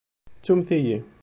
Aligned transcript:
Ttumt-iyi. 0.39 0.97